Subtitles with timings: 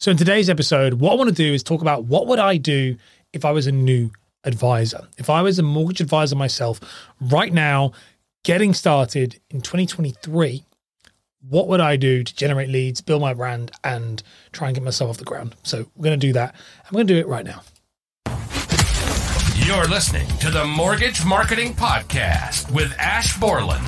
[0.00, 2.56] So in today's episode, what I want to do is talk about what would I
[2.56, 2.96] do
[3.34, 4.10] if I was a new
[4.44, 5.06] advisor.
[5.18, 6.80] If I was a mortgage advisor myself
[7.20, 7.92] right now,
[8.42, 10.64] getting started in 2023,
[11.46, 15.10] what would I do to generate leads, build my brand, and try and get myself
[15.10, 15.54] off the ground?
[15.64, 16.54] So we're going to do that.
[16.86, 17.60] I'm going to do it right now.
[19.66, 23.86] You're listening to the Mortgage Marketing Podcast with Ash Borland,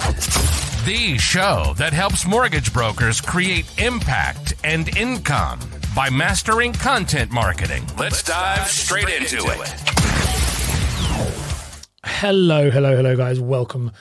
[0.85, 5.59] the show that helps mortgage brokers create impact and income
[5.95, 7.85] by mastering content marketing.
[7.99, 9.69] Let's dive straight into it.
[12.05, 13.39] Hello, hello, hello, guys.
[13.39, 13.93] Welcome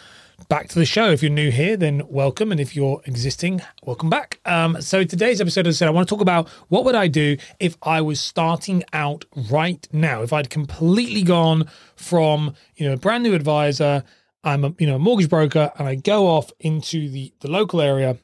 [0.48, 1.12] back to the show.
[1.12, 2.52] If you're new here, then welcome.
[2.52, 4.40] And if you're existing, welcome back.
[4.46, 7.10] Um, so today's episode, as I said, I want to talk about what would I
[7.10, 12.94] do if I was starting out right now, if I'd completely gone from, you know,
[12.94, 14.06] a brand new advisor,
[14.46, 17.82] I'm a, you know, a mortgage broker, and I go off into the, the local
[17.82, 18.18] area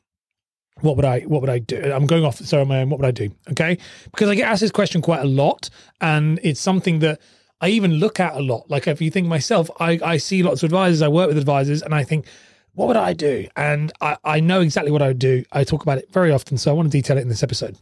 [0.81, 1.81] what would I what would I do?
[1.93, 2.89] I'm going off sorry on my own.
[2.89, 3.29] What would I do?
[3.51, 3.77] Okay,
[4.11, 5.69] because I get asked this question quite a lot,
[6.01, 7.19] and it's something that
[7.61, 8.69] I even look at a lot.
[8.69, 11.01] Like if you think myself, I I see lots of advisors.
[11.01, 12.25] I work with advisors, and I think,
[12.73, 13.47] what would I do?
[13.55, 15.43] And I I know exactly what I would do.
[15.51, 17.77] I talk about it very often, so I want to detail it in this episode.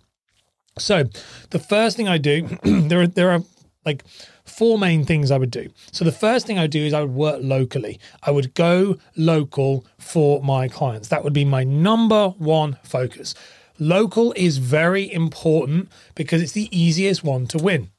[0.78, 1.06] So,
[1.52, 3.42] the first thing I do, there are there are
[3.86, 4.04] like
[4.46, 5.70] four main things I would do.
[5.92, 8.00] So the first thing I would do is I would work locally.
[8.24, 11.10] I would go local for my clients.
[11.10, 13.36] That would be my number one focus.
[13.78, 17.90] Local is very important because it's the easiest one to win.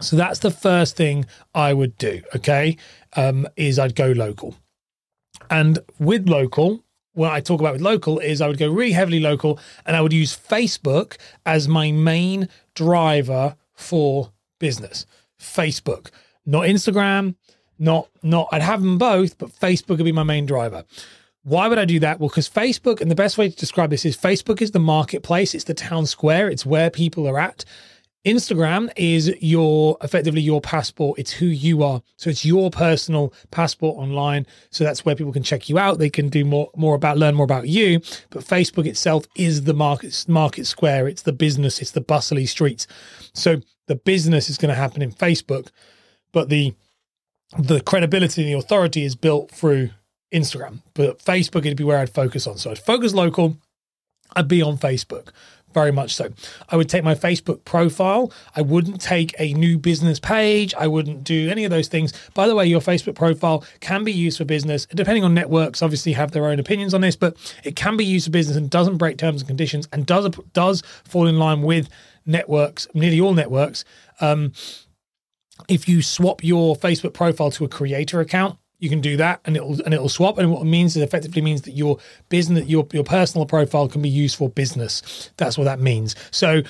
[0.00, 2.22] So that's the first thing I would do.
[2.34, 2.76] Okay,
[3.14, 4.56] um, is I'd go local,
[5.50, 9.20] and with local, what I talk about with local is I would go really heavily
[9.20, 15.06] local, and I would use Facebook as my main driver for business.
[15.40, 16.10] Facebook,
[16.46, 17.34] not Instagram,
[17.78, 20.84] not not I'd have them both, but Facebook would be my main driver.
[21.42, 22.20] Why would I do that?
[22.20, 25.54] Well, because Facebook, and the best way to describe this is Facebook is the marketplace,
[25.54, 27.66] it's the town square, it's where people are at.
[28.24, 31.18] Instagram is your effectively your passport.
[31.18, 32.02] It's who you are.
[32.16, 34.46] So it's your personal passport online.
[34.70, 35.98] So that's where people can check you out.
[35.98, 38.00] They can do more more about learn more about you.
[38.30, 41.06] But Facebook itself is the market market square.
[41.06, 41.80] It's the business.
[41.80, 42.86] It's the bustly streets.
[43.34, 45.68] So the business is going to happen in Facebook,
[46.32, 46.74] but the
[47.58, 49.90] the credibility and the authority is built through
[50.32, 50.80] Instagram.
[50.94, 52.56] But Facebook it'd be where I'd focus on.
[52.56, 53.58] So I'd focus local.
[54.34, 55.28] I'd be on Facebook
[55.74, 56.30] very much so.
[56.70, 58.32] I would take my Facebook profile.
[58.56, 60.72] I wouldn't take a new business page.
[60.74, 62.12] I wouldn't do any of those things.
[62.32, 65.82] By the way, your Facebook profile can be used for business, depending on networks.
[65.82, 68.70] Obviously, have their own opinions on this, but it can be used for business and
[68.70, 71.88] doesn't break terms and conditions and does does fall in line with
[72.24, 73.84] networks, nearly all networks.
[74.20, 74.52] Um,
[75.68, 79.56] if you swap your Facebook profile to a creator account, you can do that and
[79.56, 80.36] it'll and it'll swap.
[80.36, 81.96] And what it means is effectively means that your
[82.28, 85.30] business your your personal profile can be used for business.
[85.38, 86.14] That's what that means.
[86.30, 86.62] So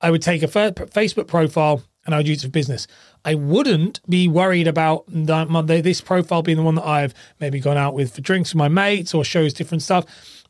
[0.00, 2.86] i would take a facebook profile and i would use it for business.
[3.24, 7.94] I wouldn't be worried about this profile being the one that i've maybe gone out
[7.94, 10.04] with for drinks with my mates or shows different stuff.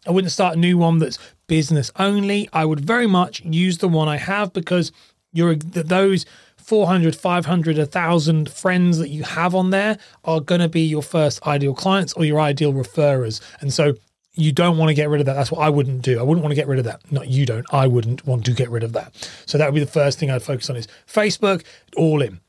[0.07, 2.49] I wouldn't start a new one that's business only.
[2.53, 4.91] I would very much use the one i have because
[5.33, 6.27] you're those
[6.65, 11.47] 400, 500, 1,000 friends that you have on there are going to be your first
[11.47, 13.43] ideal clients or your ideal referrers.
[13.61, 13.95] And so
[14.33, 15.35] you don't want to get rid of that.
[15.35, 16.19] That's what I wouldn't do.
[16.19, 17.01] I wouldn't want to get rid of that.
[17.13, 17.67] Not you don't.
[17.71, 19.31] I wouldn't want to get rid of that.
[19.45, 21.65] So that would be the first thing I'd focus on is Facebook,
[21.99, 22.41] all in.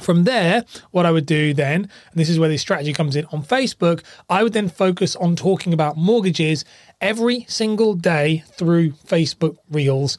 [0.00, 3.26] From there, what I would do then, and this is where this strategy comes in
[3.26, 6.64] on Facebook, I would then focus on talking about mortgages
[7.00, 10.18] every single day through Facebook Reels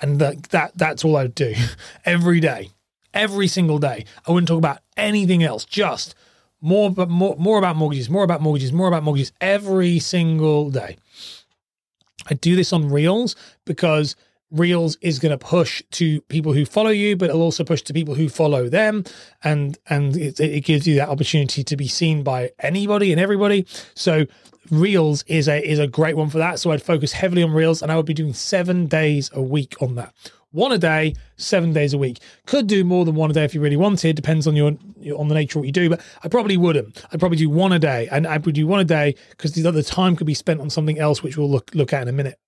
[0.00, 1.54] and that, that that's all I would do
[2.04, 2.70] every day,
[3.14, 4.04] every single day.
[4.26, 6.14] I wouldn't talk about anything else, just
[6.60, 10.96] more, but more, more about mortgages, more about mortgages, more about mortgages every single day.
[12.28, 14.16] I do this on Reels because
[14.58, 17.92] Reels is going to push to people who follow you, but it'll also push to
[17.92, 19.04] people who follow them,
[19.44, 23.66] and and it, it gives you that opportunity to be seen by anybody and everybody.
[23.94, 24.26] So
[24.70, 26.58] Reels is a is a great one for that.
[26.58, 29.80] So I'd focus heavily on Reels, and I would be doing seven days a week
[29.80, 30.14] on that.
[30.52, 32.18] One a day, seven days a week.
[32.46, 34.16] Could do more than one a day if you really wanted.
[34.16, 34.76] Depends on your
[35.16, 37.04] on the nature of what you do, but I probably wouldn't.
[37.12, 39.66] I'd probably do one a day, and I would do one a day because the
[39.68, 42.12] other time could be spent on something else, which we'll look look at in a
[42.12, 42.38] minute.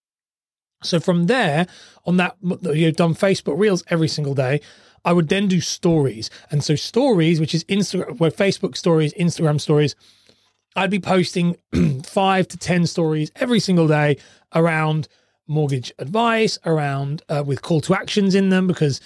[0.83, 1.67] So from there,
[2.07, 4.61] on that you've done Facebook Reels every single day.
[5.05, 9.61] I would then do stories, and so stories, which is Instagram, where Facebook stories, Instagram
[9.61, 9.95] stories
[10.79, 11.57] I'd be posting
[12.05, 14.17] five to 10 stories every single day
[14.55, 15.09] around
[15.49, 19.01] mortgage advice, around uh, with call to actions in them, because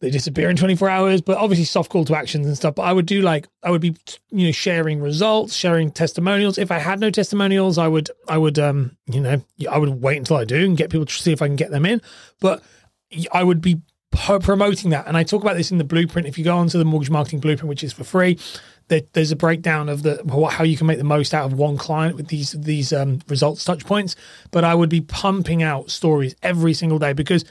[0.00, 2.92] they disappear in 24 hours but obviously soft call to actions and stuff but i
[2.92, 3.94] would do like i would be
[4.30, 6.58] you know sharing results sharing testimonials.
[6.58, 10.18] If i had no testimonials i would i would um you know i would wait
[10.18, 12.00] until i do and get people to see if i can get them in
[12.40, 12.62] but
[13.32, 13.80] i would be
[14.12, 15.06] promoting that.
[15.06, 16.26] And i talk about this in the blueprint.
[16.26, 18.38] If you go onto the mortgage marketing blueprint which is for free
[19.12, 20.20] there's a breakdown of the
[20.50, 23.64] how you can make the most out of one client with these these um, results
[23.64, 24.16] touch points
[24.50, 27.44] but i would be pumping out stories every single day because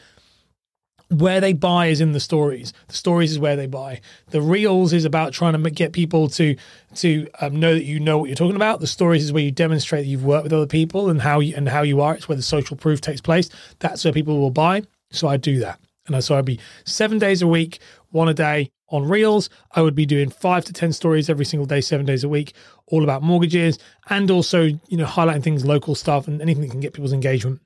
[1.09, 2.71] where they buy is in the stories.
[2.87, 4.01] The stories is where they buy.
[4.29, 6.55] The reels is about trying to get people to
[6.95, 8.79] to um, know that you know what you're talking about.
[8.79, 11.55] The stories is where you demonstrate that you've worked with other people and how you
[11.55, 12.15] and how you are.
[12.15, 13.49] It's where the social proof takes place.
[13.79, 14.83] That's where people will buy.
[15.11, 17.79] So I do that, and so I'd be seven days a week,
[18.09, 19.49] one a day on reels.
[19.71, 22.53] I would be doing five to ten stories every single day, seven days a week,
[22.85, 23.79] all about mortgages,
[24.09, 27.61] and also you know highlighting things, local stuff, and anything that can get people's engagement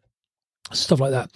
[0.71, 1.30] stuff like that.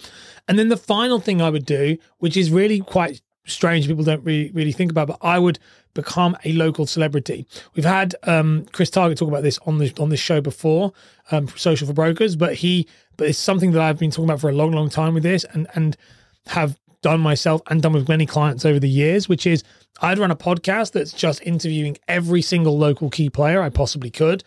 [0.46, 4.24] And then the final thing I would do, which is really quite strange, people don't
[4.24, 5.58] really really think about, but I would
[5.94, 7.46] become a local celebrity.
[7.74, 10.92] We've had um, Chris Target talk about this on the on this show before,
[11.30, 12.86] um, Social for Brokers, but he
[13.16, 15.44] but it's something that I've been talking about for a long, long time with this,
[15.52, 15.96] and and
[16.46, 19.62] have done myself and done with many clients over the years, which is
[20.00, 24.44] I'd run a podcast that's just interviewing every single local key player I possibly could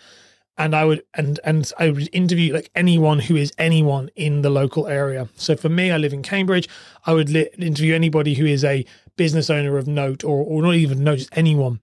[0.57, 4.49] and I would and and I would interview like anyone who is anyone in the
[4.49, 5.29] local area.
[5.35, 6.67] So for me, I live in Cambridge.
[7.05, 10.75] I would li- interview anybody who is a business owner of note, or or not
[10.75, 11.81] even note, just anyone,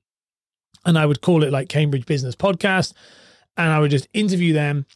[0.85, 2.93] and I would call it like Cambridge Business Podcast,
[3.57, 4.87] and I would just interview them.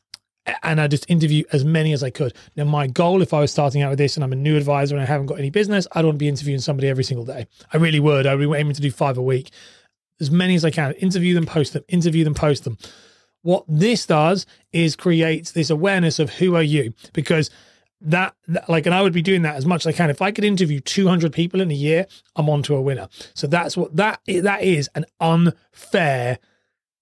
[0.65, 2.35] And I just interview as many as I could.
[2.57, 4.97] Now, my goal, if I was starting out with this and I'm a new advisor
[4.97, 7.47] and I haven't got any business, I'd want to be interviewing somebody every single day.
[7.73, 8.27] I really would.
[8.27, 9.53] I would be aiming to do five a week,
[10.21, 10.95] as many as I can.
[10.95, 12.77] Interview them, post them, interview them, post them
[13.43, 17.51] what this does is creates this awareness of who are you because
[18.01, 18.35] that,
[18.69, 20.11] like and i would be doing that as much as i can.
[20.11, 22.07] If i could interview 200 people in a year
[22.37, 23.09] i'm on to a winner.
[23.35, 26.39] So that's what that that is an unfair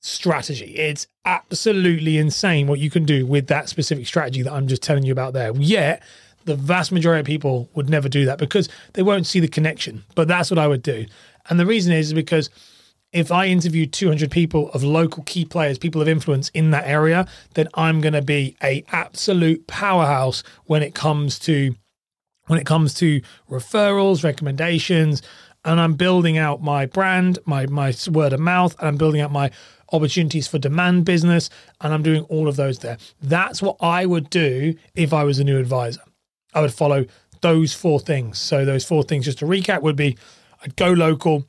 [0.00, 0.76] strategy.
[0.76, 5.04] It's absolutely insane what you can do with that specific strategy that i'm just telling
[5.04, 5.54] you about there.
[5.56, 6.02] Yet
[6.46, 10.04] the vast majority of people would never do that because they won't see the connection.
[10.14, 11.06] But that's what i would do.
[11.48, 12.50] And the reason is because
[13.12, 17.26] if I interview 200 people of local key players, people of influence in that area,
[17.54, 21.74] then I'm going to be a absolute powerhouse when it comes to
[22.46, 25.22] when it comes to referrals, recommendations,
[25.64, 29.30] and I'm building out my brand, my my word of mouth, and I'm building out
[29.30, 29.50] my
[29.92, 32.98] opportunities for demand business, and I'm doing all of those there.
[33.22, 36.00] That's what I would do if I was a new advisor.
[36.54, 37.06] I would follow
[37.40, 38.38] those four things.
[38.38, 40.16] So those four things, just to recap, would be
[40.62, 41.46] I'd go local,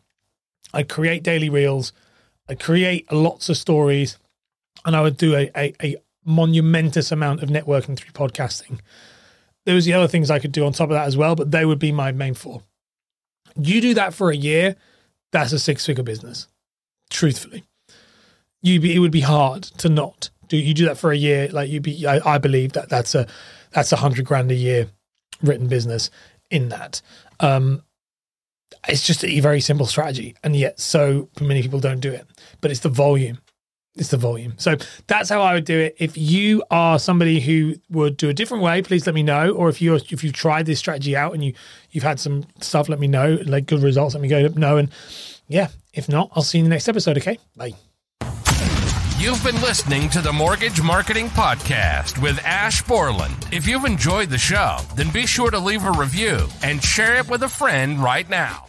[0.74, 1.94] I'd create daily reels,
[2.50, 4.18] I'd create lots of stories,
[4.86, 5.96] and I would do a, a, a
[6.26, 8.80] monumentous amount of networking through podcasting.
[9.66, 11.52] There was the other things I could do on top of that as well, but
[11.52, 12.64] they would be my main four.
[13.56, 14.76] You do that for a year,
[15.32, 16.48] that's a six figure business.
[17.10, 17.64] Truthfully,
[18.62, 20.58] you be it would be hard to not do.
[20.58, 22.06] You do that for a year, like you be.
[22.08, 23.28] I, I believe that that's a
[23.72, 24.90] that's a hundred grand a year
[25.42, 26.10] written business
[26.50, 27.02] in that.
[27.40, 27.84] Um,
[28.88, 32.26] it's just a very simple strategy, and yet so many people don't do it.
[32.62, 33.40] But it's the volume.
[33.96, 34.54] It's the volume.
[34.58, 35.96] So that's how I would do it.
[36.00, 39.52] If you are somebody who would do a different way, please let me know.
[39.52, 41.54] Or if you if you've tried this strategy out and you
[41.92, 43.38] you've had some stuff, let me know.
[43.46, 44.78] Like good results, let me go know.
[44.78, 44.90] And
[45.48, 47.18] yeah, if not, I'll see you in the next episode.
[47.18, 47.74] Okay, bye.
[49.20, 53.36] You've been listening to the Mortgage Marketing Podcast with Ash Borland.
[53.52, 57.30] If you've enjoyed the show, then be sure to leave a review and share it
[57.30, 58.66] with a friend right now.